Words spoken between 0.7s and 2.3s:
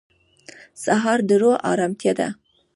سهار د روح ارامتیا ده.